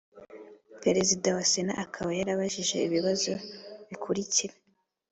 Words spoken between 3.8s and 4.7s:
bikurikira.